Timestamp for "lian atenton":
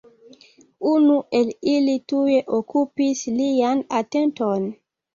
3.39-4.71